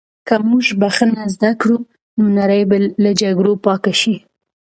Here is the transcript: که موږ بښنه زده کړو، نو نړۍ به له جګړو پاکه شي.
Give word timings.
که 0.27 0.35
موږ 0.49 0.65
بښنه 0.81 1.23
زده 1.35 1.51
کړو، 1.61 1.77
نو 2.17 2.25
نړۍ 2.39 2.61
به 2.69 2.77
له 3.03 3.11
جګړو 3.21 3.51
پاکه 3.65 3.93
شي. 4.01 4.15